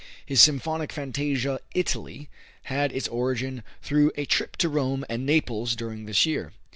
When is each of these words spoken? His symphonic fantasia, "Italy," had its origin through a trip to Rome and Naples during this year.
His 0.25 0.41
symphonic 0.41 0.91
fantasia, 0.91 1.59
"Italy," 1.75 2.27
had 2.63 2.91
its 2.91 3.07
origin 3.07 3.61
through 3.83 4.11
a 4.15 4.25
trip 4.25 4.57
to 4.57 4.67
Rome 4.67 5.05
and 5.07 5.27
Naples 5.27 5.75
during 5.75 6.07
this 6.07 6.25
year. 6.25 6.53